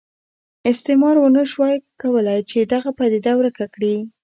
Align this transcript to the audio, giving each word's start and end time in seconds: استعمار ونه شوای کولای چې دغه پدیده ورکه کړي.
استعمار 0.71 1.15
ونه 1.19 1.43
شوای 1.51 1.75
کولای 2.01 2.39
چې 2.49 2.57
دغه 2.73 2.89
پدیده 2.99 3.31
ورکه 3.37 3.65
کړي. 3.73 3.95